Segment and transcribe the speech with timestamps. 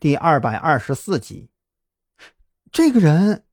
[0.00, 1.50] 第二百二十四集。
[2.72, 3.44] 这个人，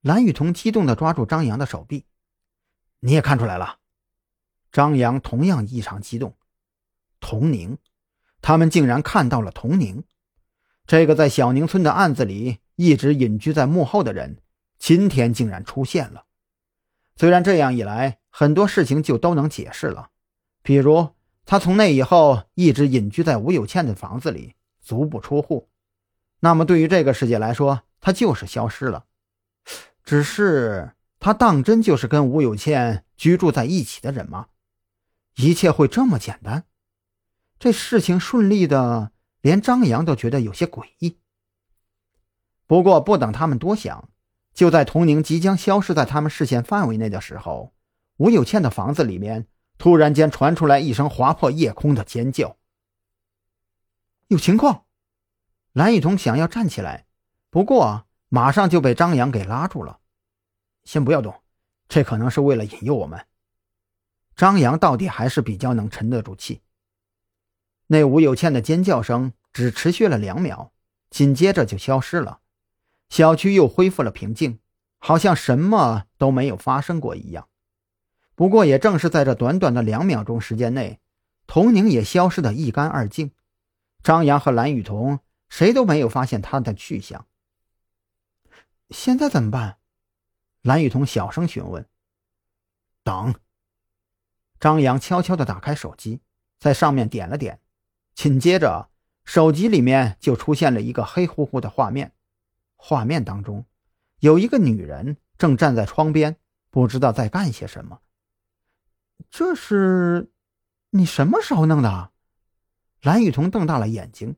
[0.00, 2.06] 蓝雨桐激动的抓住张扬的手臂。
[2.98, 3.78] 你也看出来了？
[4.72, 6.36] 张扬同样异常激动。
[7.20, 7.78] 童宁，
[8.42, 10.02] 他们竟然看到了童宁，
[10.88, 14.42] 这个在小宁村的案子里一直隐居在幕后的人，
[14.76, 16.24] 今天竟然出现了。
[17.14, 20.10] 虽然这样一来，很多事情就都能解释了，
[20.64, 21.10] 比如
[21.44, 24.56] 他从那以后一直隐居在吴有倩的房子里。
[24.84, 25.68] 足不出户，
[26.40, 29.06] 那么对于这个世界来说，他就是消失了。
[30.04, 34.48] 只是他当真就是跟吴有倩居住在一起的人吗？
[35.36, 36.64] 一切会这么简单？
[37.58, 41.18] 这事情顺利的，连张扬都觉得有些诡异。
[42.66, 44.10] 不过不等他们多想，
[44.52, 47.72] 就在童宁即将消失在他们视线范围内的时候，
[48.18, 49.46] 吴有倩的房子里面
[49.78, 52.56] 突然间传出来一声划破夜空的尖叫。
[54.28, 54.86] 有情况，
[55.72, 57.06] 蓝雨桐想要站起来，
[57.50, 60.00] 不过马上就被张扬给拉住了。
[60.84, 61.42] 先不要动，
[61.88, 63.26] 这可能是为了引诱我们。
[64.34, 66.62] 张扬到底还是比较能沉得住气。
[67.86, 70.72] 那吴有倩的尖叫声只持续了两秒，
[71.10, 72.40] 紧接着就消失了，
[73.10, 74.58] 小区又恢复了平静，
[74.98, 77.46] 好像什么都没有发生过一样。
[78.34, 80.98] 不过也正是在这短短的两秒钟时间内，
[81.46, 83.30] 童宁也消失得一干二净。
[84.04, 87.26] 张扬和蓝雨桐谁都没有发现他的去向。
[88.90, 89.78] 现在怎么办？
[90.60, 91.88] 蓝雨桐小声询问。
[93.02, 93.34] 等。
[94.60, 96.20] 张扬悄悄地打开手机，
[96.58, 97.60] 在上面点了点，
[98.14, 98.90] 紧接着
[99.24, 102.14] 手机里面就出现了一个黑乎乎的画面。
[102.76, 103.66] 画面当中
[104.20, 106.36] 有一个女人正站在窗边，
[106.70, 108.00] 不知道在干些什么。
[109.30, 110.30] 这是
[110.90, 112.12] 你什么时候弄的？
[113.04, 114.34] 蓝雨桐瞪大了眼睛，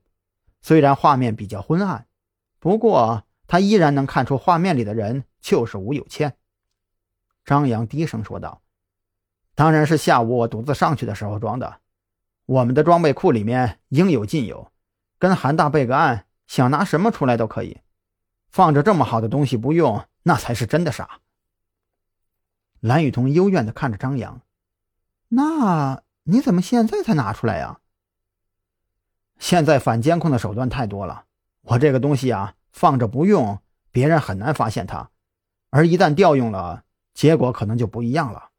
[0.60, 2.08] 虽然画面比较昏暗，
[2.58, 6.36] 不过他依然能看出画面里的人就是吴有倩。
[7.44, 8.62] 张扬低声说道
[9.54, 11.80] ：“当然是下午我独自上去的时候装的。
[12.44, 14.72] 我们的装备库里面应有尽有，
[15.20, 17.78] 跟韩大备个案，想拿什么出来都可以。
[18.48, 21.20] 放着这么好的东西不用，那才是真的傻。”
[22.82, 24.40] 蓝雨桐幽怨地看着张扬
[25.30, 27.78] ：“那你怎么现在才拿出来呀？”
[29.38, 31.24] 现在反监控的手段太多了，
[31.62, 33.60] 我这个东西啊，放着不用，
[33.92, 35.10] 别人很难发现它；
[35.70, 38.50] 而一旦调用了，结果可能就不一样了。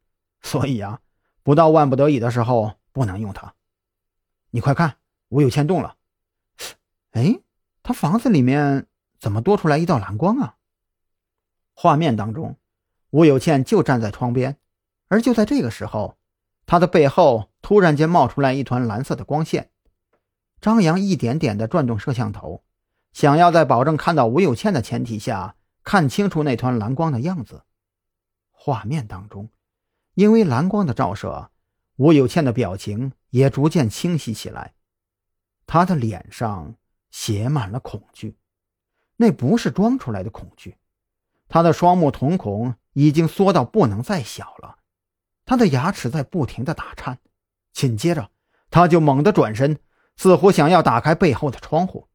[0.41, 0.99] 所以啊，
[1.43, 3.53] 不到万不得已的时候，不能用它。
[4.51, 4.97] 你快看，
[5.29, 5.95] 吴有倩动了。
[7.11, 7.39] 哎，
[7.81, 8.85] 他房子里面
[9.19, 10.55] 怎么多出来一道蓝光啊？
[11.73, 12.55] 画面当中，
[13.09, 14.57] 吴有倩就站在窗边，
[15.07, 16.17] 而就在这个时候，
[16.65, 19.71] 他的背后突然间冒出来一团蓝色的光线。
[20.59, 22.63] 张扬一点点地转动摄像头，
[23.13, 27.63] 想要在保证看到吴有倩的前提下，看清楚那团蓝光的样子。
[28.51, 29.50] 画面当中，
[30.16, 31.51] 因为蓝光的照射，
[31.97, 34.73] 吴有倩的表情也逐渐清晰起来。
[35.66, 36.75] 她的脸上
[37.12, 38.35] 写满了恐惧，
[39.16, 40.78] 那不是装出来的恐惧。
[41.47, 44.79] 她的双目瞳孔已经缩到不能再小了，
[45.45, 47.19] 她的牙齿在不停地打颤。
[47.72, 48.31] 紧接着，
[48.72, 49.79] 她就猛地转身。
[50.17, 52.07] 似乎想要打开背后的窗户，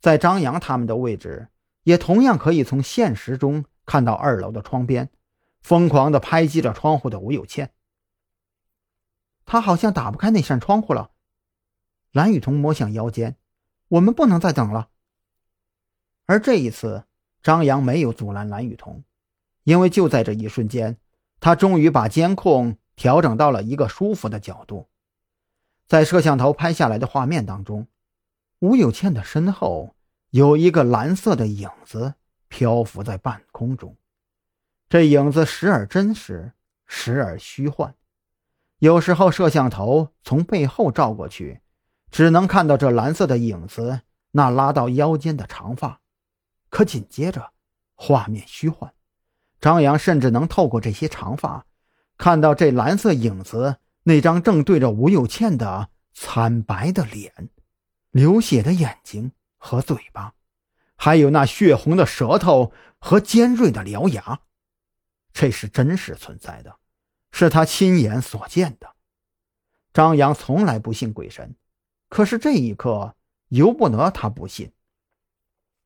[0.00, 1.48] 在张扬他们的位置，
[1.82, 5.08] 也同样可以从现实中看到二楼的窗边，
[5.60, 7.72] 疯狂地拍击着窗户的吴有倩。
[9.46, 11.10] 他好像打不开那扇窗户了。
[12.12, 13.36] 蓝雨桐摸向腰间，
[13.88, 14.88] 我们不能再等了。
[16.26, 17.04] 而这一次，
[17.42, 19.04] 张扬没有阻拦蓝雨桐，
[19.64, 20.98] 因为就在这一瞬间，
[21.40, 24.88] 他终于把监控调整到了一个舒服的角度。
[25.86, 27.86] 在摄像头拍下来的画面当中，
[28.58, 29.94] 吴有倩的身后
[30.30, 32.14] 有一个蓝色的影子
[32.48, 33.96] 漂浮在半空中。
[34.88, 36.52] 这影子时而真实，
[36.86, 37.94] 时而虚幻。
[38.78, 41.60] 有时候摄像头从背后照过去，
[42.10, 44.00] 只能看到这蓝色的影子
[44.32, 46.00] 那拉到腰间的长发。
[46.68, 47.52] 可紧接着，
[47.94, 48.92] 画面虚幻，
[49.60, 51.64] 张扬甚至能透过这些长发，
[52.18, 53.76] 看到这蓝色影子。
[54.08, 57.50] 那张正对着吴有倩的惨白的脸、
[58.12, 60.34] 流血的眼睛和嘴巴，
[60.94, 64.42] 还有那血红的舌头和尖锐的獠牙，
[65.32, 66.78] 这是真实存在的，
[67.32, 68.94] 是他亲眼所见的。
[69.92, 71.56] 张扬从来不信鬼神，
[72.08, 73.16] 可是这一刻
[73.48, 74.70] 由不得他不信。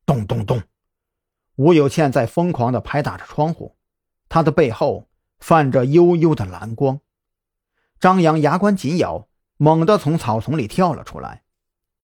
[0.05, 0.63] 咚咚咚，
[1.57, 3.79] 吴有倩在疯狂地拍打着窗户，
[4.29, 5.09] 她的背后
[5.39, 7.01] 泛着幽幽的蓝光。
[8.01, 11.43] 张扬牙关紧咬，猛地从草丛里跳了出来。